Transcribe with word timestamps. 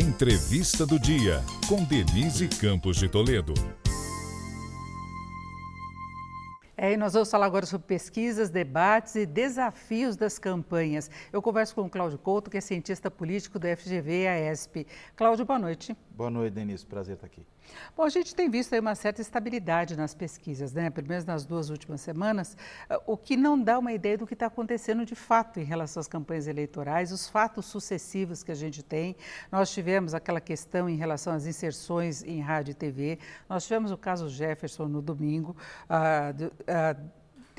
Entrevista 0.00 0.86
do 0.86 0.96
Dia, 0.96 1.42
com 1.68 1.82
Denise 1.82 2.46
Campos 2.46 2.98
de 2.98 3.08
Toledo. 3.08 3.52
É, 6.76 6.92
e 6.92 6.96
nós 6.96 7.14
vamos 7.14 7.28
falar 7.28 7.46
agora 7.46 7.66
sobre 7.66 7.84
pesquisas, 7.88 8.48
debates 8.48 9.16
e 9.16 9.26
desafios 9.26 10.14
das 10.14 10.38
campanhas. 10.38 11.10
Eu 11.32 11.42
converso 11.42 11.74
com 11.74 11.80
o 11.80 11.90
Cláudio 11.90 12.16
Couto, 12.16 12.48
que 12.48 12.56
é 12.56 12.60
cientista 12.60 13.10
político 13.10 13.58
do 13.58 13.66
FGV 13.66 14.22
e 14.22 14.28
AESP. 14.28 14.86
Cláudio, 15.16 15.44
boa 15.44 15.58
noite. 15.58 15.96
Boa 16.18 16.30
noite, 16.30 16.52
Denise. 16.54 16.84
Prazer 16.84 17.14
estar 17.14 17.28
aqui. 17.28 17.46
Bom, 17.96 18.02
a 18.02 18.08
gente 18.08 18.34
tem 18.34 18.50
visto 18.50 18.72
aí 18.72 18.80
uma 18.80 18.96
certa 18.96 19.20
estabilidade 19.22 19.96
nas 19.96 20.16
pesquisas, 20.16 20.72
né? 20.72 20.90
Pelo 20.90 21.06
menos 21.06 21.24
nas 21.24 21.46
duas 21.46 21.70
últimas 21.70 22.00
semanas, 22.00 22.56
o 23.06 23.16
que 23.16 23.36
não 23.36 23.56
dá 23.56 23.78
uma 23.78 23.92
ideia 23.92 24.18
do 24.18 24.26
que 24.26 24.34
está 24.34 24.46
acontecendo 24.46 25.06
de 25.06 25.14
fato 25.14 25.60
em 25.60 25.62
relação 25.62 26.00
às 26.00 26.08
campanhas 26.08 26.48
eleitorais, 26.48 27.12
os 27.12 27.28
fatos 27.28 27.66
sucessivos 27.66 28.42
que 28.42 28.50
a 28.50 28.54
gente 28.56 28.82
tem. 28.82 29.14
Nós 29.52 29.70
tivemos 29.70 30.12
aquela 30.12 30.40
questão 30.40 30.88
em 30.88 30.96
relação 30.96 31.32
às 31.32 31.46
inserções 31.46 32.24
em 32.24 32.40
rádio 32.40 32.72
e 32.72 32.74
TV, 32.74 33.20
nós 33.48 33.62
tivemos 33.62 33.92
o 33.92 33.96
caso 33.96 34.28
Jefferson 34.28 34.88
no 34.88 35.00
domingo, 35.00 35.56
ah, 35.88 36.34
ah, 36.66 36.96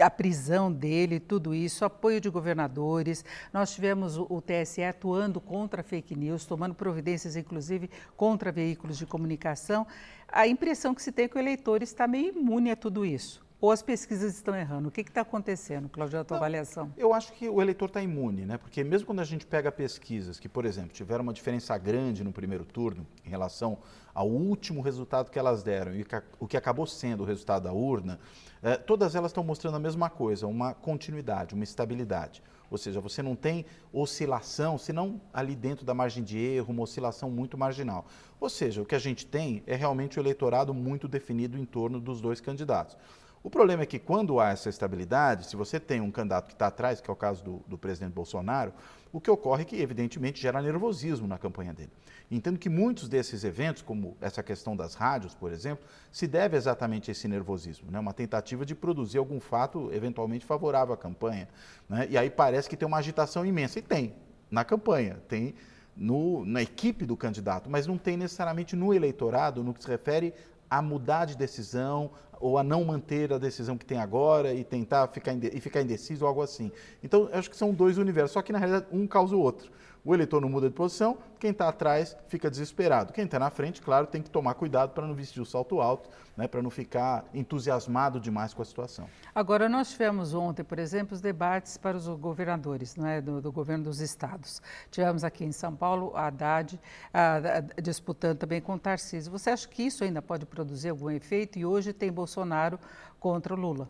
a 0.01 0.09
prisão 0.09 0.71
dele, 0.71 1.19
tudo 1.19 1.53
isso, 1.53 1.85
apoio 1.85 2.21
de 2.21 2.29
governadores. 2.29 3.23
Nós 3.53 3.73
tivemos 3.73 4.17
o, 4.17 4.41
TSE 4.41 4.83
atuando 4.83 5.41
contra 5.41 5.83
fake 5.83 6.15
news, 6.15 6.45
tomando 6.45 6.75
providências, 6.75 7.35
inclusive, 7.35 7.89
contra 8.15 8.51
veículos 8.51 8.97
de 8.97 9.05
comunicação. 9.05 9.85
A 10.27 10.47
impressão 10.47 10.93
que 10.95 11.01
se 11.01 11.11
tem 11.11 11.25
é 11.25 11.27
que 11.27 11.37
o 11.37 11.39
eleitor 11.39 11.81
está 11.81 12.07
meio 12.07 12.29
imune 12.35 12.71
a 12.71 12.75
tudo 12.75 13.05
isso. 13.05 13.48
Ou 13.61 13.71
as 13.71 13.81
pesquisas 13.81 14.35
estão 14.35 14.55
errando? 14.55 14.87
O 14.87 14.91
que 14.91 15.01
está 15.01 15.19
acontecendo, 15.19 15.89
Cláudio, 15.89 16.17
a 16.17 16.23
tua 16.23 16.35
Não, 16.37 16.43
avaliação? 16.43 16.93
Eu 16.95 17.13
acho 17.13 17.33
que 17.33 17.49
o 17.49 17.61
eleitor 17.61 17.87
está 17.87 18.01
imune, 18.01 18.45
né? 18.45 18.57
Porque 18.57 18.85
mesmo 18.85 19.05
quando 19.05 19.19
a 19.19 19.25
gente 19.25 19.45
pega 19.45 19.69
pesquisas 19.69 20.39
que, 20.39 20.47
por 20.47 20.65
exemplo, 20.65 20.91
tiveram 20.91 21.23
uma 21.23 21.33
diferença 21.33 21.77
grande 21.77 22.23
no 22.23 22.31
primeiro 22.31 22.63
turno 22.63 23.05
em 23.25 23.29
relação 23.29 23.79
ao 24.13 24.29
último 24.29 24.81
resultado 24.81 25.29
que 25.29 25.37
elas 25.37 25.61
deram 25.61 25.93
e 25.93 26.05
o 26.39 26.47
que 26.47 26.55
acabou 26.55 26.87
sendo 26.87 27.23
o 27.23 27.25
resultado 27.25 27.63
da 27.63 27.73
urna, 27.73 28.17
eh, 28.63 28.77
todas 28.77 29.13
elas 29.13 29.31
estão 29.31 29.43
mostrando 29.43 29.75
a 29.75 29.79
mesma 29.79 30.09
coisa, 30.09 30.47
uma 30.47 30.73
continuidade, 30.73 31.53
uma 31.53 31.65
estabilidade. 31.65 32.41
Ou 32.71 32.77
seja, 32.77 33.01
você 33.01 33.21
não 33.21 33.35
tem 33.35 33.65
oscilação, 33.91 34.77
senão 34.77 35.19
ali 35.33 35.53
dentro 35.53 35.85
da 35.85 35.93
margem 35.93 36.23
de 36.23 36.37
erro, 36.37 36.71
uma 36.71 36.83
oscilação 36.83 37.29
muito 37.29 37.57
marginal. 37.57 38.05
Ou 38.39 38.49
seja, 38.49 38.81
o 38.81 38.85
que 38.85 38.95
a 38.95 38.99
gente 38.99 39.25
tem 39.25 39.63
é 39.67 39.75
realmente 39.75 40.17
o 40.17 40.21
eleitorado 40.21 40.73
muito 40.73 41.09
definido 41.09 41.57
em 41.57 41.65
torno 41.65 41.99
dos 41.99 42.21
dois 42.21 42.39
candidatos. 42.39 42.95
O 43.41 43.49
problema 43.49 43.83
é 43.83 43.85
que 43.85 43.97
quando 43.97 44.39
há 44.39 44.49
essa 44.49 44.67
estabilidade, 44.67 45.45
se 45.45 45.55
você 45.55 45.79
tem 45.79 46.01
um 46.01 46.11
candidato 46.11 46.47
que 46.47 46.53
está 46.53 46.67
atrás, 46.67 46.99
que 46.99 47.09
é 47.09 47.13
o 47.13 47.15
caso 47.15 47.43
do, 47.43 47.63
do, 47.67 47.77
presidente 47.77 48.11
Bolsonaro, 48.11 48.73
o 49.13 49.21
que 49.21 49.31
ocorre 49.31 49.61
é 49.61 49.65
que, 49.65 49.81
evidentemente, 49.81 50.41
gera 50.41 50.61
nervosismo 50.61 51.25
na 51.25 51.37
campanha 51.37 51.73
dele. 51.73 51.91
Entendo 52.29 52.59
que 52.59 52.69
muitos 52.69 53.07
desses 53.07 53.45
eventos, 53.45 53.81
como 53.81 54.17
essa 54.19 54.43
questão 54.43 54.75
das 54.75 54.93
rádios, 54.93 55.33
por 55.33 55.51
exemplo, 55.51 55.85
se 56.11 56.27
deve 56.27 56.57
exatamente 56.57 57.09
a 57.09 57.13
esse 57.13 57.27
nervosismo, 57.27 57.89
né? 57.89 57.97
uma 57.97 58.13
tentativa 58.13 58.65
de 58.65 58.75
produzir 58.75 59.17
algum 59.17 59.39
fato 59.39 59.89
eventualmente 59.93 60.45
favorável 60.45 60.93
à 60.93 60.97
campanha. 60.97 61.47
Né? 61.87 62.07
E 62.09 62.17
aí 62.17 62.29
parece 62.29 62.69
que 62.69 62.75
tem 62.75 62.87
uma 62.87 62.97
agitação 62.97 63.45
imensa, 63.45 63.79
e 63.79 63.81
tem, 63.81 64.13
na 64.51 64.65
campanha, 64.65 65.17
tem 65.29 65.55
no, 65.95 66.45
na 66.45 66.61
equipe 66.61 67.05
do 67.05 67.15
candidato, 67.15 67.69
mas 67.69 67.87
não 67.87 67.97
tem 67.97 68.17
necessariamente 68.17 68.75
no 68.75 68.93
eleitorado, 68.93 69.63
no 69.63 69.73
que 69.73 69.83
se 69.83 69.89
refere 69.89 70.33
a 70.69 70.81
mudar 70.81 71.25
de 71.25 71.35
decisão 71.35 72.11
ou 72.39 72.57
a 72.57 72.63
não 72.63 72.83
manter 72.83 73.33
a 73.33 73.37
decisão 73.37 73.77
que 73.77 73.85
tem 73.85 73.99
agora 73.99 74.53
e 74.53 74.63
tentar 74.63 75.07
ficar, 75.07 75.33
e 75.33 75.59
ficar 75.59 75.81
indeciso 75.81 76.23
ou 76.23 76.29
algo 76.29 76.41
assim. 76.41 76.71
Então, 77.03 77.29
acho 77.33 77.49
que 77.49 77.57
são 77.57 77.73
dois 77.73 77.97
universos, 77.97 78.31
só 78.31 78.41
que 78.41 78.53
na 78.53 78.59
realidade 78.59 78.85
um 78.91 79.05
causa 79.05 79.35
o 79.35 79.39
outro. 79.39 79.71
O 80.09 80.13
eleitor 80.15 80.41
não 80.41 80.49
muda 80.49 80.67
de 80.67 80.73
posição, 80.73 81.19
quem 81.39 81.51
está 81.51 81.69
atrás 81.69 82.17
fica 82.29 82.49
desesperado. 82.49 83.13
Quem 83.13 83.25
está 83.25 83.37
na 83.37 83.51
frente, 83.51 83.79
claro, 83.79 84.07
tem 84.07 84.23
que 84.23 84.29
tomar 84.31 84.55
cuidado 84.55 84.89
para 84.89 85.05
não 85.05 85.13
vestir 85.13 85.39
o 85.39 85.45
salto 85.45 85.79
alto, 85.79 86.09
né, 86.35 86.47
para 86.47 86.63
não 86.63 86.71
ficar 86.71 87.25
entusiasmado 87.31 88.19
demais 88.19 88.51
com 88.51 88.63
a 88.63 88.65
situação. 88.65 89.07
Agora, 89.35 89.69
nós 89.69 89.91
tivemos 89.91 90.33
ontem, 90.33 90.63
por 90.63 90.79
exemplo, 90.79 91.13
os 91.13 91.21
debates 91.21 91.77
para 91.77 91.95
os 91.95 92.07
governadores 92.07 92.95
né, 92.95 93.21
do, 93.21 93.39
do 93.39 93.51
governo 93.51 93.83
dos 93.83 93.99
estados. 93.99 94.63
Tivemos 94.89 95.23
aqui 95.23 95.45
em 95.45 95.51
São 95.51 95.75
Paulo 95.75 96.11
a 96.15 96.25
Haddad 96.25 96.79
a, 97.13 97.35
a, 97.35 97.59
disputando 97.79 98.39
também 98.39 98.59
com 98.59 98.73
o 98.73 98.79
Tarcísio. 98.79 99.31
Você 99.31 99.51
acha 99.51 99.67
que 99.67 99.83
isso 99.83 100.03
ainda 100.03 100.23
pode 100.23 100.43
produzir 100.43 100.89
algum 100.89 101.11
efeito? 101.11 101.59
E 101.59 101.67
hoje 101.67 101.93
tem 101.93 102.11
Bolsonaro 102.11 102.79
contra 103.19 103.53
o 103.53 103.55
Lula. 103.55 103.87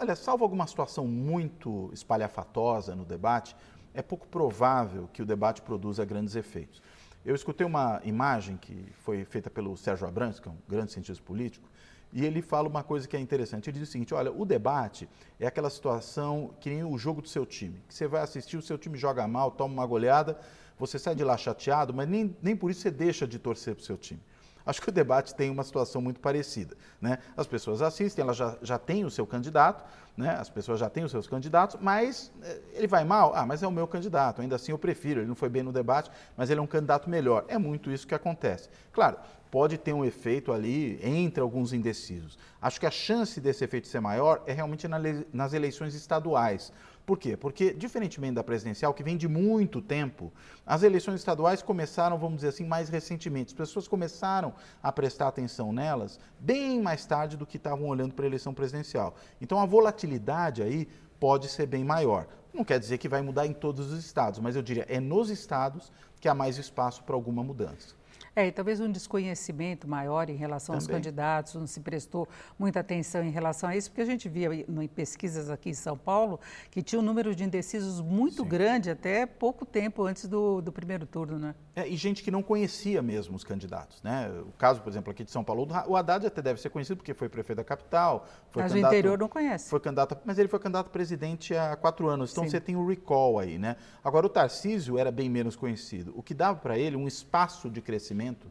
Olha, 0.00 0.14
salvo 0.14 0.44
alguma 0.44 0.64
situação 0.68 1.08
muito 1.08 1.90
espalhafatosa 1.92 2.94
no 2.94 3.04
debate, 3.04 3.56
é 3.94 4.02
pouco 4.02 4.26
provável 4.26 5.08
que 5.12 5.22
o 5.22 5.26
debate 5.26 5.62
produza 5.62 6.04
grandes 6.04 6.36
efeitos. 6.36 6.82
Eu 7.24 7.34
escutei 7.34 7.66
uma 7.66 8.00
imagem 8.04 8.56
que 8.56 8.86
foi 9.00 9.24
feita 9.24 9.50
pelo 9.50 9.76
Sérgio 9.76 10.06
Abrantes, 10.06 10.40
que 10.40 10.48
é 10.48 10.50
um 10.50 10.56
grande 10.68 10.92
cientista 10.92 11.22
político, 11.22 11.68
e 12.12 12.24
ele 12.24 12.40
fala 12.40 12.68
uma 12.68 12.82
coisa 12.82 13.06
que 13.06 13.16
é 13.16 13.20
interessante. 13.20 13.68
Ele 13.68 13.78
diz 13.78 13.88
o 13.88 13.92
seguinte: 13.92 14.14
olha, 14.14 14.32
o 14.32 14.44
debate 14.44 15.08
é 15.38 15.46
aquela 15.46 15.68
situação 15.68 16.54
que 16.60 16.70
nem 16.70 16.84
o 16.84 16.96
jogo 16.96 17.20
do 17.20 17.28
seu 17.28 17.44
time. 17.44 17.82
Que 17.86 17.94
você 17.94 18.06
vai 18.06 18.22
assistir, 18.22 18.56
o 18.56 18.62
seu 18.62 18.78
time 18.78 18.96
joga 18.96 19.26
mal, 19.28 19.50
toma 19.50 19.74
uma 19.74 19.86
goleada, 19.86 20.38
você 20.78 20.98
sai 20.98 21.14
de 21.14 21.24
lá 21.24 21.36
chateado, 21.36 21.92
mas 21.92 22.08
nem, 22.08 22.34
nem 22.40 22.56
por 22.56 22.70
isso 22.70 22.80
você 22.80 22.90
deixa 22.90 23.26
de 23.26 23.38
torcer 23.38 23.74
para 23.74 23.82
o 23.82 23.84
seu 23.84 23.98
time. 23.98 24.20
Acho 24.68 24.82
que 24.82 24.90
o 24.90 24.92
debate 24.92 25.34
tem 25.34 25.48
uma 25.48 25.64
situação 25.64 26.02
muito 26.02 26.20
parecida. 26.20 26.76
Né? 27.00 27.16
As 27.34 27.46
pessoas 27.46 27.80
assistem, 27.80 28.22
elas 28.22 28.36
já, 28.36 28.54
já 28.60 28.78
têm 28.78 29.02
o 29.02 29.10
seu 29.10 29.26
candidato, 29.26 29.82
né? 30.14 30.36
as 30.38 30.50
pessoas 30.50 30.78
já 30.78 30.90
têm 30.90 31.04
os 31.04 31.10
seus 31.10 31.26
candidatos, 31.26 31.78
mas 31.80 32.30
eh, 32.42 32.60
ele 32.74 32.86
vai 32.86 33.02
mal? 33.02 33.32
Ah, 33.34 33.46
mas 33.46 33.62
é 33.62 33.66
o 33.66 33.70
meu 33.70 33.86
candidato, 33.86 34.42
ainda 34.42 34.56
assim 34.56 34.70
eu 34.70 34.78
prefiro, 34.78 35.20
ele 35.20 35.26
não 35.26 35.34
foi 35.34 35.48
bem 35.48 35.62
no 35.62 35.72
debate, 35.72 36.10
mas 36.36 36.50
ele 36.50 36.60
é 36.60 36.62
um 36.62 36.66
candidato 36.66 37.08
melhor. 37.08 37.46
É 37.48 37.56
muito 37.56 37.90
isso 37.90 38.06
que 38.06 38.14
acontece. 38.14 38.68
Claro, 38.92 39.16
pode 39.50 39.78
ter 39.78 39.94
um 39.94 40.04
efeito 40.04 40.52
ali 40.52 41.00
entre 41.02 41.40
alguns 41.40 41.72
indecisos. 41.72 42.36
Acho 42.60 42.78
que 42.78 42.84
a 42.84 42.90
chance 42.90 43.40
desse 43.40 43.64
efeito 43.64 43.88
ser 43.88 44.00
maior 44.00 44.42
é 44.46 44.52
realmente 44.52 44.86
nas 45.32 45.54
eleições 45.54 45.94
estaduais. 45.94 46.70
Por 47.08 47.18
quê? 47.18 47.38
Porque, 47.38 47.72
diferentemente 47.72 48.34
da 48.34 48.44
presidencial, 48.44 48.92
que 48.92 49.02
vem 49.02 49.16
de 49.16 49.26
muito 49.26 49.80
tempo, 49.80 50.30
as 50.66 50.82
eleições 50.82 51.14
estaduais 51.14 51.62
começaram, 51.62 52.18
vamos 52.18 52.36
dizer 52.36 52.48
assim, 52.48 52.66
mais 52.66 52.90
recentemente. 52.90 53.54
As 53.54 53.56
pessoas 53.56 53.88
começaram 53.88 54.52
a 54.82 54.92
prestar 54.92 55.28
atenção 55.28 55.72
nelas 55.72 56.20
bem 56.38 56.82
mais 56.82 57.06
tarde 57.06 57.38
do 57.38 57.46
que 57.46 57.56
estavam 57.56 57.88
olhando 57.88 58.12
para 58.12 58.26
a 58.26 58.28
eleição 58.28 58.52
presidencial. 58.52 59.14
Então, 59.40 59.58
a 59.58 59.64
volatilidade 59.64 60.62
aí 60.62 60.86
pode 61.18 61.48
ser 61.48 61.64
bem 61.64 61.82
maior. 61.82 62.26
Não 62.52 62.64
quer 62.64 62.78
dizer 62.78 62.98
que 62.98 63.08
vai 63.08 63.22
mudar 63.22 63.46
em 63.46 63.52
todos 63.52 63.92
os 63.92 64.04
estados, 64.04 64.40
mas 64.40 64.56
eu 64.56 64.62
diria 64.62 64.86
é 64.88 65.00
nos 65.00 65.30
estados 65.30 65.92
que 66.20 66.28
há 66.28 66.34
mais 66.34 66.58
espaço 66.58 67.02
para 67.04 67.14
alguma 67.14 67.42
mudança. 67.42 67.98
É, 68.38 68.46
e 68.46 68.52
talvez 68.52 68.78
um 68.78 68.88
desconhecimento 68.88 69.88
maior 69.88 70.30
em 70.30 70.36
relação 70.36 70.78
Também. 70.78 70.86
aos 70.86 70.86
candidatos, 70.86 71.54
não 71.56 71.66
se 71.66 71.80
prestou 71.80 72.28
muita 72.56 72.78
atenção 72.78 73.24
em 73.24 73.32
relação 73.32 73.68
a 73.68 73.76
isso, 73.76 73.90
porque 73.90 74.02
a 74.02 74.04
gente 74.04 74.28
via 74.28 74.54
em 74.54 74.86
pesquisas 74.86 75.50
aqui 75.50 75.70
em 75.70 75.74
São 75.74 75.98
Paulo 75.98 76.38
que 76.70 76.80
tinha 76.80 77.00
um 77.00 77.02
número 77.02 77.34
de 77.34 77.42
indecisos 77.42 78.00
muito 78.00 78.44
Sim. 78.44 78.48
grande 78.48 78.90
até 78.90 79.26
pouco 79.26 79.66
tempo 79.66 80.04
antes 80.04 80.28
do, 80.28 80.60
do 80.60 80.70
primeiro 80.70 81.04
turno, 81.04 81.36
né? 81.36 81.52
É, 81.74 81.88
e 81.88 81.96
gente 81.96 82.22
que 82.22 82.30
não 82.30 82.40
conhecia 82.40 83.02
mesmo 83.02 83.34
os 83.34 83.42
candidatos, 83.42 84.00
né? 84.04 84.30
O 84.46 84.52
caso, 84.52 84.80
por 84.82 84.88
exemplo, 84.88 85.10
aqui 85.10 85.24
de 85.24 85.32
São 85.32 85.42
Paulo, 85.42 85.66
o 85.88 85.96
Haddad 85.96 86.24
até 86.24 86.40
deve 86.40 86.60
ser 86.60 86.70
conhecido 86.70 86.98
porque 86.98 87.14
foi 87.14 87.28
prefeito 87.28 87.56
da 87.56 87.64
capital. 87.64 88.24
Foi 88.52 88.62
mas 88.62 88.70
candidato, 88.70 88.92
o 88.92 88.94
interior 88.94 89.18
não 89.18 89.28
conhece. 89.28 89.68
Foi 89.68 89.80
candidato, 89.80 90.16
mas 90.24 90.38
ele 90.38 90.48
foi 90.48 90.60
candidato 90.60 90.86
a 90.86 90.90
presidente 90.90 91.56
há 91.56 91.74
quatro 91.74 92.08
anos, 92.08 92.32
então 92.38 92.44
Sim. 92.44 92.50
você 92.50 92.60
tem 92.60 92.76
o 92.76 92.86
recall 92.86 93.38
aí, 93.38 93.58
né? 93.58 93.76
Agora, 94.02 94.26
o 94.26 94.28
Tarcísio 94.28 94.96
era 94.96 95.10
bem 95.10 95.28
menos 95.28 95.56
conhecido, 95.56 96.12
o 96.16 96.22
que 96.22 96.32
dava 96.32 96.58
para 96.58 96.78
ele 96.78 96.96
um 96.96 97.08
espaço 97.08 97.68
de 97.68 97.80
crescimento 97.80 98.46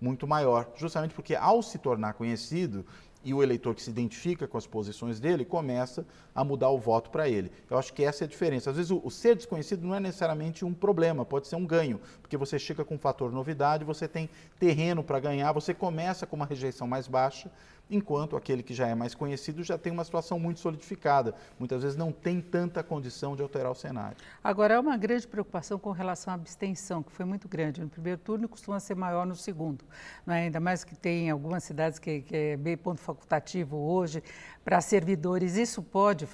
muito 0.00 0.26
maior, 0.26 0.70
justamente 0.76 1.14
porque 1.14 1.34
ao 1.34 1.62
se 1.62 1.78
tornar 1.78 2.14
conhecido 2.14 2.84
e 3.24 3.34
o 3.34 3.42
eleitor 3.42 3.74
que 3.74 3.82
se 3.82 3.90
identifica 3.90 4.46
com 4.46 4.56
as 4.56 4.66
posições 4.68 5.18
dele 5.18 5.44
começa 5.44 6.06
a 6.32 6.44
mudar 6.44 6.70
o 6.70 6.78
voto 6.78 7.10
para 7.10 7.28
ele. 7.28 7.50
Eu 7.68 7.76
acho 7.76 7.92
que 7.92 8.04
essa 8.04 8.22
é 8.22 8.24
a 8.24 8.28
diferença. 8.28 8.70
Às 8.70 8.76
vezes 8.76 8.92
o, 8.92 9.00
o, 9.02 9.10
ser 9.10 9.34
desconhecido 9.34 9.84
não 9.84 9.96
é 9.96 10.00
necessariamente 10.00 10.64
um 10.64 10.72
problema, 10.72 11.24
pode 11.24 11.48
ser 11.48 11.56
um 11.56 11.66
ganho, 11.66 12.00
porque 12.22 12.36
você 12.36 12.56
chega 12.56 12.84
com 12.84 12.94
um 12.94 12.98
fator 12.98 13.32
novidade, 13.32 13.84
você 13.84 14.06
tem 14.06 14.30
terreno 14.60 15.02
para 15.02 15.18
ganhar, 15.18 15.50
você 15.52 15.74
começa 15.74 16.24
com 16.24 16.36
uma 16.36 16.46
rejeição 16.46 16.86
mais 16.86 17.08
baixa 17.08 17.50
enquanto 17.90 18.36
aquele 18.36 18.62
que 18.62 18.74
já 18.74 18.88
é 18.88 18.94
mais 18.94 19.14
conhecido 19.14 19.62
já 19.62 19.78
tem 19.78 19.92
uma 19.92 20.04
situação 20.04 20.38
muito 20.38 20.60
solidificada, 20.60 21.34
muitas 21.58 21.82
vezes 21.82 21.96
não 21.96 22.10
tem 22.10 22.40
tanta 22.40 22.82
condição 22.82 23.36
de 23.36 23.42
alterar 23.42 23.70
o 23.70 23.74
cenário. 23.74 24.16
Agora, 24.42 24.76
há 24.76 24.80
uma 24.80 24.96
grande 24.96 25.26
preocupação 25.26 25.78
com 25.78 25.90
relação 25.92 26.32
à 26.32 26.34
abstenção, 26.34 27.02
que 27.02 27.12
foi 27.12 27.24
muito 27.24 27.48
grande 27.48 27.80
no 27.80 27.88
primeiro 27.88 28.20
turno 28.20 28.46
e 28.46 28.48
costuma 28.48 28.80
ser 28.80 28.96
maior 28.96 29.26
no 29.26 29.36
segundo. 29.36 29.84
É? 30.26 30.32
Ainda 30.32 30.60
mais 30.60 30.84
que 30.84 30.96
tem 30.96 31.30
algumas 31.30 31.64
cidades 31.64 31.98
que, 31.98 32.22
que 32.22 32.36
é 32.36 32.56
bem 32.56 32.76
ponto 32.76 33.00
facultativo 33.00 33.76
hoje 33.76 34.22
para 34.64 34.80
servidores. 34.80 35.56
Isso 35.56 35.82
pode 35.82 36.26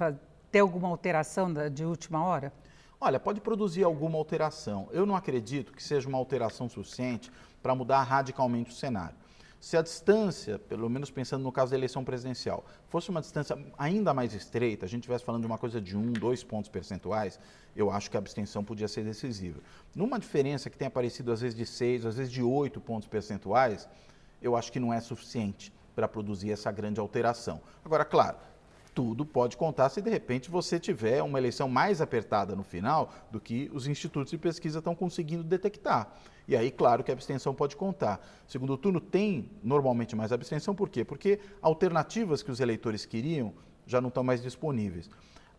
ter 0.50 0.60
alguma 0.60 0.88
alteração 0.88 1.52
de 1.70 1.84
última 1.84 2.24
hora? 2.24 2.52
Olha, 3.00 3.18
pode 3.18 3.40
produzir 3.40 3.82
alguma 3.82 4.16
alteração. 4.16 4.88
Eu 4.92 5.04
não 5.04 5.16
acredito 5.16 5.72
que 5.72 5.82
seja 5.82 6.08
uma 6.08 6.18
alteração 6.18 6.68
suficiente 6.68 7.32
para 7.60 7.74
mudar 7.74 8.02
radicalmente 8.02 8.70
o 8.70 8.74
cenário. 8.74 9.16
Se 9.62 9.76
a 9.76 9.80
distância, 9.80 10.58
pelo 10.58 10.90
menos 10.90 11.08
pensando 11.08 11.44
no 11.44 11.52
caso 11.52 11.70
da 11.70 11.76
eleição 11.76 12.02
presidencial, 12.02 12.66
fosse 12.88 13.10
uma 13.10 13.20
distância 13.20 13.56
ainda 13.78 14.12
mais 14.12 14.34
estreita, 14.34 14.84
a 14.84 14.88
gente 14.88 15.02
estivesse 15.02 15.24
falando 15.24 15.42
de 15.42 15.46
uma 15.46 15.56
coisa 15.56 15.80
de 15.80 15.96
um, 15.96 16.12
dois 16.12 16.42
pontos 16.42 16.68
percentuais, 16.68 17.38
eu 17.76 17.88
acho 17.88 18.10
que 18.10 18.16
a 18.16 18.18
abstenção 18.18 18.64
podia 18.64 18.88
ser 18.88 19.04
decisiva. 19.04 19.60
Numa 19.94 20.18
diferença 20.18 20.68
que 20.68 20.76
tem 20.76 20.88
aparecido 20.88 21.30
às 21.30 21.42
vezes 21.42 21.56
de 21.56 21.64
seis, 21.64 22.04
às 22.04 22.16
vezes 22.16 22.32
de 22.32 22.42
oito 22.42 22.80
pontos 22.80 23.06
percentuais, 23.06 23.88
eu 24.42 24.56
acho 24.56 24.72
que 24.72 24.80
não 24.80 24.92
é 24.92 25.00
suficiente 25.00 25.72
para 25.94 26.08
produzir 26.08 26.50
essa 26.50 26.72
grande 26.72 26.98
alteração. 26.98 27.60
Agora, 27.84 28.04
claro, 28.04 28.38
tudo 28.94 29.24
pode 29.24 29.56
contar 29.56 29.88
se 29.88 30.00
de 30.00 30.10
repente 30.10 30.50
você 30.50 30.78
tiver 30.78 31.22
uma 31.22 31.38
eleição 31.38 31.68
mais 31.68 32.00
apertada 32.00 32.54
no 32.54 32.62
final 32.62 33.12
do 33.30 33.40
que 33.40 33.70
os 33.72 33.86
institutos 33.86 34.30
de 34.30 34.38
pesquisa 34.38 34.78
estão 34.78 34.94
conseguindo 34.94 35.42
detectar. 35.42 36.12
E 36.46 36.56
aí, 36.56 36.70
claro 36.70 37.04
que 37.04 37.10
a 37.10 37.14
abstenção 37.14 37.54
pode 37.54 37.76
contar. 37.76 38.20
Segundo 38.46 38.76
turno 38.76 39.00
tem 39.00 39.50
normalmente 39.62 40.16
mais 40.16 40.32
abstenção, 40.32 40.74
por 40.74 40.88
quê? 40.88 41.04
Porque 41.04 41.38
alternativas 41.60 42.42
que 42.42 42.50
os 42.50 42.60
eleitores 42.60 43.06
queriam 43.06 43.54
já 43.86 44.00
não 44.00 44.08
estão 44.08 44.22
mais 44.22 44.42
disponíveis. 44.42 45.08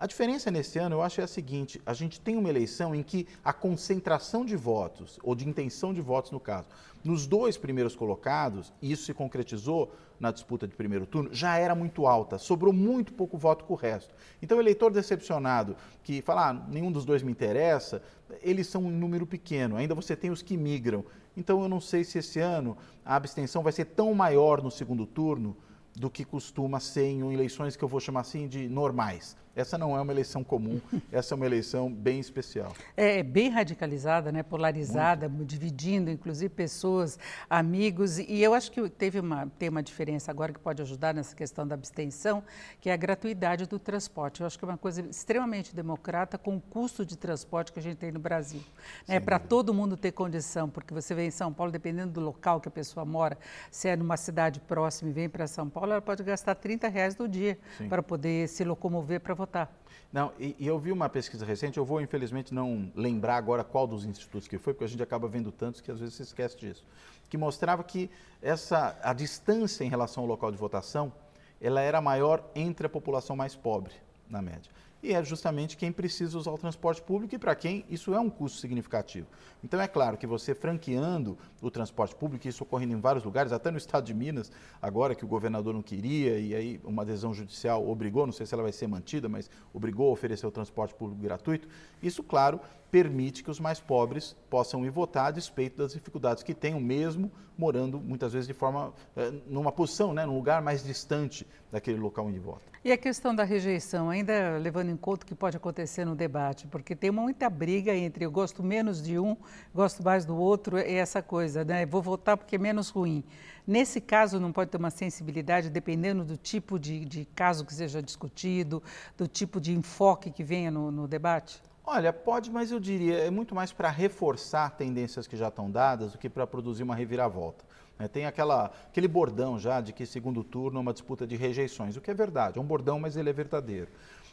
A 0.04 0.06
diferença 0.06 0.52
nesse 0.52 0.78
ano, 0.80 0.98
eu 0.98 1.02
acho, 1.02 1.22
é 1.22 1.24
a 1.24 1.28
seguinte: 1.28 1.82
a 1.86 1.94
gente 1.94 2.20
tem 2.20 2.36
uma 2.36 2.50
eleição 2.50 2.94
em 2.94 3.02
que 3.02 3.26
a 3.42 3.54
concentração 3.54 4.44
de 4.44 4.54
votos, 4.54 5.18
ou 5.24 5.34
de 5.34 5.48
intenção 5.48 5.94
de 5.94 6.02
votos 6.02 6.30
no 6.30 6.42
caso, 6.42 6.68
nos 7.06 7.26
dois 7.26 7.56
primeiros 7.56 7.96
colocados, 7.96 8.74
e 8.82 8.92
isso 8.92 9.06
se 9.06 9.14
concretizou 9.14 9.94
na 10.20 10.30
disputa 10.30 10.68
de 10.68 10.76
primeiro 10.76 11.06
turno, 11.06 11.30
já 11.32 11.58
era 11.58 11.74
muito 11.74 12.06
alta, 12.06 12.38
sobrou 12.38 12.74
muito 12.74 13.14
pouco 13.14 13.38
voto 13.38 13.64
com 13.64 13.76
o 13.76 13.78
resto. 13.78 14.14
Então, 14.42 14.60
eleitor 14.60 14.92
decepcionado, 14.92 15.74
que 16.04 16.22
fala, 16.22 16.50
ah, 16.50 16.54
nenhum 16.54 16.92
dos 16.92 17.06
dois 17.06 17.24
me 17.24 17.32
interessa, 17.32 18.04
eles 18.42 18.68
são 18.68 18.84
um 18.84 18.92
número 18.92 19.26
pequeno, 19.26 19.78
ainda 19.78 19.96
você 19.96 20.18
tem 20.18 20.32
os 20.32 20.42
que 20.42 20.58
migram. 20.58 21.06
Então, 21.38 21.64
eu 21.64 21.70
não 21.70 21.80
sei 21.80 22.04
se 22.04 22.18
esse 22.18 22.42
ano 22.42 22.76
a 23.06 23.16
abstenção 23.16 23.64
vai 23.64 23.72
ser 23.72 23.86
tão 23.86 24.14
maior 24.14 24.62
no 24.62 24.70
segundo 24.70 25.06
turno 25.06 25.56
do 25.96 26.10
que 26.10 26.26
costuma 26.26 26.82
ser 26.82 27.06
em 27.06 27.34
eleições 27.34 27.78
que 27.78 27.84
eu 27.86 27.88
vou 27.88 28.02
chamar 28.02 28.20
assim 28.20 28.50
de 28.50 28.68
normais. 28.68 29.42
Essa 29.56 29.78
não 29.78 29.96
é 29.96 30.02
uma 30.02 30.12
eleição 30.12 30.44
comum, 30.44 30.82
essa 31.12 31.34
é 31.34 31.36
uma 31.36 31.46
eleição 31.46 31.92
bem 31.92 32.20
especial. 32.20 32.74
É, 32.98 33.22
bem 33.22 33.50
radicalizada, 33.50 34.32
né? 34.32 34.42
polarizada, 34.42 35.30
Muito. 35.30 35.50
dividindo 35.50 36.10
inclusive 36.10 36.50
pessoas, 36.50 37.20
amigos. 37.48 38.18
E 38.18 38.42
eu 38.42 38.54
acho 38.56 38.72
que 38.72 38.90
teve 38.90 39.20
uma, 39.20 39.48
tem 39.60 39.70
uma 39.70 39.84
diferença 39.84 40.32
agora 40.32 40.52
que 40.52 40.60
pode 40.60 40.82
ajudar 40.82 41.14
nessa 41.14 41.36
questão 41.36 41.68
da 41.68 41.76
abstenção, 41.76 42.44
que 42.82 42.90
é 42.90 42.94
a 42.94 42.98
gratuidade 42.98 43.68
do 43.68 43.78
transporte. 43.78 44.42
Eu 44.42 44.48
acho 44.48 44.58
que 44.58 44.66
é 44.66 44.68
uma 44.68 44.78
coisa 44.78 45.02
extremamente 45.02 45.76
democrata 45.76 46.38
com 46.38 46.58
o 46.58 46.62
custo 46.62 47.06
de 47.06 47.16
transporte 47.16 47.72
que 47.72 47.80
a 47.80 47.84
gente 47.84 47.98
tem 47.98 48.12
no 48.12 48.20
Brasil. 48.20 48.62
Né? 49.08 49.20
Para 49.20 49.38
todo 49.38 49.74
mundo 49.74 49.96
ter 49.96 50.12
condição, 50.12 50.68
porque 50.68 50.94
você 50.94 51.14
vem 51.14 51.28
em 51.28 51.32
São 51.32 51.54
Paulo, 51.54 51.72
dependendo 51.72 52.14
do 52.14 52.22
local 52.22 52.60
que 52.60 52.68
a 52.68 52.72
pessoa 52.72 53.06
mora, 53.06 53.38
se 53.70 53.88
é 53.88 53.96
numa 53.96 54.18
cidade 54.18 54.60
próxima 54.60 55.12
e 55.12 55.14
vem 55.14 55.30
para 55.30 55.46
São 55.46 55.70
Paulo, 55.70 55.92
ela 55.92 56.02
pode 56.02 56.24
gastar 56.24 56.56
30 56.56 56.88
reais 56.88 57.14
do 57.14 57.28
dia 57.28 57.58
Sim. 57.78 57.88
para 57.88 58.02
poder 58.02 58.48
se 58.48 58.64
locomover 58.64 59.20
para 59.20 59.36
votar. 59.44 59.72
Não, 60.12 60.32
e, 60.40 60.56
e, 60.60 60.68
eu 60.68 60.78
vi 60.78 60.92
uma 60.92 61.10
pesquisa 61.10 61.46
recente, 61.46 61.78
eu 61.78 61.86
vou 61.86 62.00
infelizmente 62.00 62.54
não 62.54 62.92
lembrar 62.96 63.36
agora 63.36 63.64
qual 63.64 63.88
dos 63.88 64.06
institutos 64.06 64.48
que 64.48 64.58
foi, 64.58 64.74
porque 64.74 64.86
a 64.86 64.88
gente 64.88 65.02
acaba 65.02 65.28
vendo 65.28 65.52
tantos 65.52 65.82
que 65.82 65.92
às 65.92 66.00
vezes 66.00 66.16
se 66.16 66.24
esquece 66.24 66.58
disso, 66.58 66.86
que 67.30 67.38
mostrava 67.38 67.84
que 67.84 68.10
essa, 68.42 68.98
a 69.02 69.14
distância 69.14 69.84
em 69.84 69.90
relação 69.90 70.24
ao 70.24 70.30
local 70.30 70.52
de 70.52 70.58
votação, 70.58 71.12
ela 71.60 71.82
era 71.82 72.00
maior 72.00 72.44
entre 72.54 72.86
a 72.86 72.90
população 72.90 73.36
mais 73.36 73.56
pobre, 73.56 73.94
na 74.30 74.42
média 74.42 74.72
e 75.04 75.14
é 75.14 75.22
justamente 75.22 75.76
quem 75.76 75.92
precisa 75.92 76.38
usar 76.38 76.52
o 76.52 76.58
transporte 76.58 77.02
público 77.02 77.36
e 77.36 77.38
para 77.38 77.54
quem 77.54 77.86
isso 77.90 78.14
é 78.14 78.20
um 78.20 78.30
custo 78.30 78.60
significativo. 78.60 79.28
Então 79.62 79.80
é 79.82 79.88
claro 79.88 80.18
que 80.18 80.26
você 80.26 80.56
franqueando 80.56 81.38
o 81.62 81.70
transporte 81.70 82.16
público, 82.16 82.48
isso 82.48 82.64
ocorrendo 82.64 82.94
em 82.94 83.00
vários 83.02 83.26
lugares, 83.26 83.52
até 83.52 83.70
no 83.70 83.78
estado 83.78 84.06
de 84.06 84.14
Minas, 84.14 84.50
agora 84.82 85.14
que 85.14 85.26
o 85.26 85.28
governador 85.28 85.74
não 85.74 85.82
queria 85.82 86.40
e 86.40 86.56
aí 86.56 86.82
uma 86.86 87.02
adesão 87.02 87.34
judicial 87.34 87.88
obrigou, 87.88 88.26
não 88.26 88.34
sei 88.34 88.46
se 88.46 88.54
ela 88.54 88.64
vai 88.64 88.72
ser 88.72 88.88
mantida, 88.88 89.28
mas 89.28 89.50
obrigou 89.74 90.10
a 90.10 90.14
oferecer 90.14 90.48
o 90.48 90.52
transporte 90.52 90.96
público 90.96 91.22
gratuito, 91.22 91.68
isso, 92.02 92.24
claro, 92.24 92.62
permite 92.94 93.44
que 93.44 93.50
os 93.50 93.60
mais 93.60 93.80
pobres 93.80 94.36
possam 94.52 94.86
ir 94.86 94.92
votar 94.92 95.26
a 95.26 95.32
despeito 95.32 95.80
das 95.80 95.94
dificuldades 95.94 96.44
que 96.44 96.54
tenham, 96.54 96.80
mesmo 96.80 97.32
morando 97.58 98.00
muitas 98.00 98.34
vezes 98.34 98.48
de 98.48 98.54
forma, 98.54 98.94
eh, 99.18 99.34
numa 99.48 99.72
posição, 99.72 100.14
né, 100.14 100.28
num 100.28 100.36
lugar 100.36 100.62
mais 100.62 100.84
distante 100.84 101.48
daquele 101.72 101.98
local 101.98 102.28
onde 102.28 102.38
vota. 102.38 102.62
E 102.86 102.92
a 102.92 102.98
questão 102.98 103.34
da 103.34 103.44
rejeição, 103.44 104.12
ainda 104.12 104.60
levando 104.60 104.90
em 104.90 104.96
conta 104.96 105.24
o 105.24 105.26
que 105.26 105.34
pode 105.34 105.58
acontecer 105.58 106.06
no 106.06 106.16
debate, 106.16 106.68
porque 106.68 106.96
tem 106.96 107.10
muita 107.10 107.50
briga 107.50 107.96
entre 107.96 108.26
eu 108.26 108.32
gosto 108.32 108.62
menos 108.62 109.02
de 109.02 109.18
um, 109.18 109.36
gosto 109.74 110.04
mais 110.04 110.24
do 110.24 110.38
outro, 110.38 110.78
e 110.78 110.94
essa 110.94 111.20
coisa, 111.20 111.66
né? 111.66 111.88
Vou 111.88 112.02
votar 112.02 112.38
porque 112.38 112.58
é 112.58 112.60
menos 112.60 112.90
ruim. 112.90 113.24
Nesse 113.66 114.00
caso, 114.00 114.40
não 114.40 114.52
pode 114.52 114.70
ter 114.70 114.78
uma 114.78 114.92
sensibilidade, 114.92 115.68
dependendo 115.68 116.24
do 116.24 116.38
tipo 116.38 116.78
de, 116.78 117.06
de 117.06 117.26
caso 117.34 117.66
que 117.66 117.74
seja 117.74 118.04
discutido, 118.04 118.84
do 119.18 119.28
tipo 119.28 119.60
de 119.60 119.74
enfoque 119.74 120.30
que 120.30 120.44
venha 120.44 120.70
no, 120.70 120.92
no 120.92 121.08
debate? 121.08 121.60
Olha, 121.86 122.14
pode, 122.14 122.50
mas 122.50 122.72
eu 122.72 122.80
diria, 122.80 123.18
é 123.18 123.30
muito 123.30 123.54
mais 123.54 123.74
para 123.74 123.90
reforçar 123.90 124.70
tendências 124.72 125.28
que 125.28 125.36
já 125.36 125.50
estão 125.50 125.70
dadas 125.70 126.14
do 126.14 126.18
que 126.18 126.30
para 126.30 126.48
produzir 126.48 126.82
uma 126.82 126.96
reviravolta. 126.96 127.66
É, 128.00 128.08
tem 128.08 128.26
aquela, 128.26 128.72
aquele 128.88 129.08
bordão 129.08 129.60
já 129.60 129.82
de 129.82 129.92
que 129.92 130.06
segundo 130.06 130.46
turno 130.46 130.78
é 130.78 130.82
uma 130.82 130.94
disputa 130.94 131.28
de 131.28 131.36
rejeições, 131.36 131.98
o 131.98 132.02
que 132.02 132.10
é 132.10 132.14
verdade, 132.14 132.58
é 132.58 132.62
um 132.62 132.66
bordão, 132.66 133.02
mas 133.02 133.18
ele 133.18 133.30
é 133.30 133.34
verdadeiro. 133.34 133.90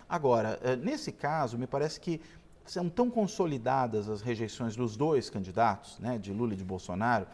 Agora, 0.08 0.60
é, 0.62 0.76
nesse 0.76 1.10
caso, 1.10 1.58
me 1.58 1.66
parece 1.66 2.00
que 2.00 2.20
são 2.64 2.88
tão 2.88 3.10
consolidadas 3.10 4.08
as 4.08 4.22
rejeições 4.22 4.76
dos 4.76 4.96
dois 4.96 5.28
candidatos, 5.28 5.98
né, 5.98 6.18
de 6.18 6.32
Lula 6.32 6.52
e 6.52 6.56
de 6.56 6.64
Bolsonaro, 6.64 7.26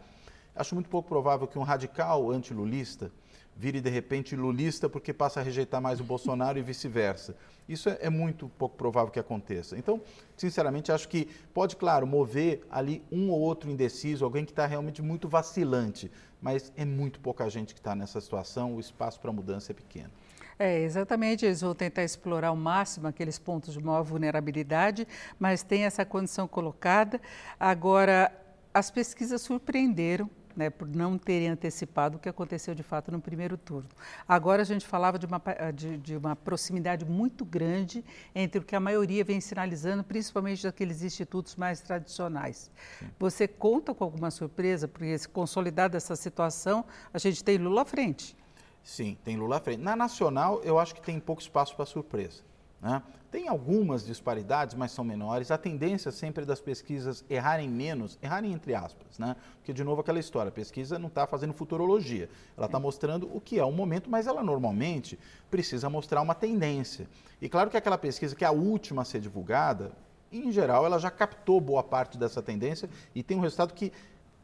acho 0.55 0.73
muito 0.73 0.89
pouco 0.89 1.07
provável 1.07 1.47
que 1.47 1.59
um 1.59 1.63
radical 1.63 2.31
antilulista 2.31 3.11
vire 3.57 3.81
de 3.81 3.89
repente 3.89 4.35
lulista 4.35 4.87
porque 4.87 5.11
passa 5.11 5.39
a 5.39 5.43
rejeitar 5.43 5.81
mais 5.81 5.99
o 5.99 6.03
Bolsonaro 6.03 6.59
e 6.59 6.61
vice-versa. 6.61 7.35
Isso 7.67 7.89
é, 7.89 7.97
é, 8.01 8.09
muito 8.09 8.47
pouco 8.57 8.77
provável 8.77 9.11
que 9.11 9.19
aconteça. 9.19 9.77
Então, 9.77 9.99
sinceramente, 10.37 10.91
acho 10.91 11.09
que 11.09 11.27
pode, 11.53 11.75
claro, 11.75 12.05
mover 12.05 12.61
ali 12.69 13.03
um 13.11 13.29
ou 13.31 13.39
outro 13.39 13.69
indeciso, 13.69 14.23
alguém 14.23 14.45
que 14.45 14.51
está 14.51 14.65
realmente 14.65 15.01
muito 15.01 15.27
vacilante, 15.27 16.11
mas 16.41 16.71
é 16.77 16.85
muito 16.85 17.19
pouca 17.19 17.49
gente 17.49 17.73
que 17.73 17.79
está 17.79 17.95
nessa 17.95 18.21
situação, 18.21 18.75
o 18.75 18.79
espaço 18.79 19.19
para 19.19 19.31
mudança 19.31 19.71
é 19.71 19.75
pequeno. 19.75 20.11
É, 20.59 20.79
exatamente, 20.79 21.45
eles 21.45 21.61
vão 21.61 21.75
tentar 21.75 22.03
explorar 22.03 22.47
ao 22.47 22.55
máximo 22.55 23.07
aqueles 23.07 23.37
pontos 23.37 23.73
de 23.73 23.83
maior 23.83 24.01
vulnerabilidade, 24.01 25.07
mas 25.39 25.61
tem 25.61 25.83
essa 25.83 26.03
condição 26.03 26.47
colocada. 26.47 27.21
Agora, 27.59 28.31
as 28.73 28.89
pesquisas 28.89 29.41
surpreenderam 29.41 30.29
né, 30.57 30.71
por 30.71 30.87
não 30.87 31.17
terem 31.17 31.49
antecipado 31.49 32.17
o 32.17 32.19
que 32.19 32.27
aconteceu 32.27 32.73
de 32.73 32.81
fato 32.81 33.11
no 33.11 33.21
primeiro 33.21 33.55
turno. 33.55 33.87
Agora 34.27 34.63
a 34.63 34.65
gente 34.65 34.85
falava 34.85 35.19
de 35.19 35.27
uma, 35.27 35.41
de, 35.73 35.97
de 35.99 36.17
uma 36.17 36.35
proximidade 36.35 37.05
muito 37.05 37.45
grande 37.45 38.03
entre 38.33 38.59
o 38.59 38.63
que 38.63 38.75
a 38.75 38.79
maioria 38.79 39.23
vem 39.23 39.39
sinalizando, 39.39 40.03
principalmente 40.03 40.63
daqueles 40.63 41.03
institutos 41.03 41.55
mais 41.55 41.79
tradicionais. 41.79 42.71
Sim. 42.99 43.05
Você 43.19 43.47
conta 43.47 43.93
com 43.93 44.03
alguma 44.03 44.31
surpresa, 44.31 44.87
porque 44.87 45.15
se 45.15 45.29
consolidada 45.29 45.95
essa 45.95 46.15
situação, 46.15 46.83
a 47.13 47.19
gente 47.19 47.43
tem 47.43 47.57
Lula 47.59 47.83
à 47.83 47.85
frente. 47.85 48.35
Sim, 48.83 49.15
tem 49.23 49.37
Lula 49.37 49.57
à 49.57 49.59
frente. 49.59 49.81
Na 49.81 49.95
nacional, 49.95 50.61
eu 50.63 50.79
acho 50.79 50.95
que 50.95 51.01
tem 51.01 51.19
pouco 51.19 51.41
espaço 51.41 51.75
para 51.75 51.85
surpresa. 51.85 52.41
Né? 52.81 53.01
Tem 53.31 53.47
algumas 53.47 54.05
disparidades, 54.05 54.75
mas 54.75 54.91
são 54.91 55.03
menores. 55.03 55.51
A 55.51 55.57
tendência 55.57 56.11
sempre 56.11 56.45
das 56.45 56.61
pesquisas 56.61 57.25
errarem 57.29 57.67
menos, 57.67 58.17
errarem 58.21 58.53
entre 58.53 58.73
aspas, 58.73 59.19
né? 59.19 59.35
Porque, 59.57 59.73
de 59.73 59.83
novo, 59.83 59.99
aquela 59.99 60.19
história, 60.19 60.49
a 60.49 60.51
pesquisa 60.51 60.97
não 60.97 61.07
está 61.07 61.27
fazendo 61.27 61.53
futurologia. 61.53 62.29
Ela 62.55 62.67
está 62.67 62.79
mostrando 62.79 63.29
o 63.35 63.41
que 63.41 63.59
é 63.59 63.65
o 63.65 63.71
momento, 63.71 64.09
mas 64.09 64.27
ela 64.27 64.41
normalmente 64.41 65.19
precisa 65.51 65.89
mostrar 65.89 66.21
uma 66.21 66.33
tendência. 66.33 67.07
E 67.41 67.49
claro 67.49 67.69
que 67.69 67.75
aquela 67.75 67.97
pesquisa 67.97 68.35
que 68.35 68.45
é 68.45 68.47
a 68.47 68.51
última 68.51 69.01
a 69.01 69.05
ser 69.05 69.19
divulgada, 69.19 69.91
em 70.31 70.51
geral, 70.51 70.85
ela 70.85 70.99
já 70.99 71.11
captou 71.11 71.59
boa 71.59 71.83
parte 71.83 72.17
dessa 72.17 72.41
tendência 72.41 72.89
e 73.13 73.23
tem 73.23 73.37
um 73.37 73.41
resultado 73.41 73.73
que 73.73 73.91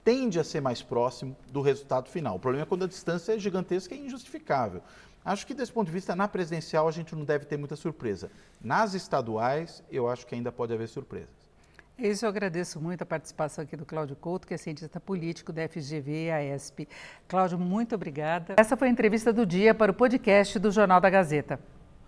tende 0.03 0.39
a 0.39 0.43
ser 0.43 0.61
mais 0.61 0.81
próximo 0.81 1.35
do 1.51 1.61
resultado 1.61 2.09
final. 2.09 2.35
O 2.35 2.39
problema 2.39 2.63
é 2.63 2.67
quando 2.67 2.83
a 2.83 2.87
distância 2.87 3.33
é 3.33 3.39
gigantesca 3.39 3.95
e 3.95 4.05
injustificável. 4.05 4.81
Acho 5.25 5.47
que 5.47 5.53
desse 5.53 5.71
ponto 5.71 5.87
de 5.87 5.93
vista, 5.93 6.15
na 6.15 6.27
presidencial, 6.27 6.87
a 6.87 6.91
gente 6.91 7.15
não 7.15 7.23
deve 7.23 7.45
ter 7.45 7.57
muita 7.57 7.75
surpresa. 7.75 8.29
Nas 8.61 8.93
estaduais, 8.93 9.83
eu 9.89 10.09
acho 10.09 10.27
que 10.27 10.35
ainda 10.35 10.51
pode 10.51 10.73
haver 10.73 10.87
surpresas. 10.87 11.43
Isso 11.97 12.25
eu 12.25 12.29
agradeço 12.29 12.81
muito 12.81 13.03
a 13.03 13.05
participação 13.05 13.63
aqui 13.63 13.77
do 13.77 13.85
Cláudio 13.85 14.15
Couto, 14.15 14.47
que 14.47 14.53
é 14.53 14.57
cientista 14.57 14.99
político 14.99 15.53
da 15.53 15.67
FGV 15.67 16.25
e 16.25 16.31
AESP. 16.31 16.87
Cláudio, 17.27 17.59
muito 17.59 17.93
obrigada. 17.93 18.55
Essa 18.57 18.75
foi 18.75 18.87
a 18.87 18.91
entrevista 18.91 19.31
do 19.31 19.45
dia 19.45 19.75
para 19.75 19.91
o 19.91 19.95
podcast 19.95 20.57
do 20.57 20.71
Jornal 20.71 20.99
da 20.99 21.09
Gazeta. 21.09 21.59